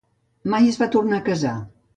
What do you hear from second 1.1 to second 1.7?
a casar.